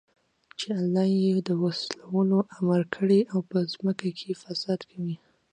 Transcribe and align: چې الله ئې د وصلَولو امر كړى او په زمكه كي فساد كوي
چې 0.59 0.67
الله 0.79 1.05
ئې 1.21 1.33
د 1.47 1.49
وصلَولو 1.63 2.37
امر 2.57 2.81
كړى 2.95 3.19
او 3.33 3.39
په 3.49 3.57
زمكه 3.71 4.09
كي 4.19 4.31
فساد 4.41 4.79
كوي 4.91 5.15